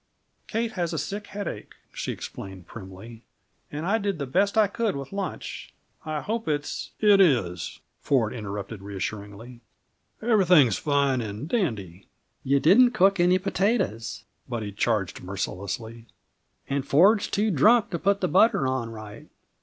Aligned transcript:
"Kate 0.47 0.71
has 0.71 0.93
a 0.93 0.97
sick 0.97 1.27
headache," 1.27 1.75
she 1.93 2.11
explained 2.11 2.65
primly, 2.65 3.21
"and 3.71 3.85
I 3.85 3.99
did 3.99 4.17
the 4.17 4.25
best 4.25 4.57
I 4.57 4.65
could 4.65 4.95
with 4.95 5.13
lunch. 5.13 5.75
I 6.03 6.21
hope 6.21 6.47
it's" 6.47 6.89
"It 7.11 7.21
is," 7.21 7.81
Ford 7.99 8.33
interrupted 8.33 8.81
reassuringly. 8.81 9.61
"Everything 10.19 10.65
is 10.65 10.79
fine 10.79 11.21
and 11.21 11.47
dandy." 11.47 12.07
"You 12.43 12.59
didn't 12.59 12.93
cook 12.93 13.19
any 13.19 13.37
potatoes!" 13.37 14.23
Buddy 14.49 14.71
charged 14.71 15.21
mercilessly. 15.21 16.07
"And 16.67 16.83
Ford's 16.83 17.27
too 17.27 17.51
drunk 17.51 17.91
to 17.91 17.99
put 17.99 18.21
the 18.21 18.27
butter 18.27 18.65
on 18.65 18.89
right. 18.89 19.27